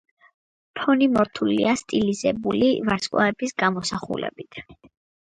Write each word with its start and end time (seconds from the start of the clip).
ფონი 0.77 1.07
მორთულია 1.17 1.75
სტილიზებული 1.81 2.71
ვარსკვლავების 2.87 3.55
გამოსახულებით. 3.65 4.59